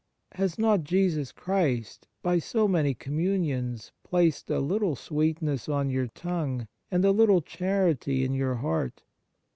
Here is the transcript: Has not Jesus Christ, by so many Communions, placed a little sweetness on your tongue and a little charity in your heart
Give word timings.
Has 0.31 0.57
not 0.57 0.83
Jesus 0.83 1.31
Christ, 1.31 2.07
by 2.23 2.39
so 2.39 2.67
many 2.67 2.95
Communions, 2.95 3.91
placed 4.01 4.49
a 4.49 4.57
little 4.59 4.95
sweetness 4.95 5.69
on 5.69 5.91
your 5.91 6.07
tongue 6.07 6.67
and 6.89 7.05
a 7.05 7.11
little 7.11 7.43
charity 7.43 8.23
in 8.25 8.33
your 8.33 8.55
heart 8.55 9.03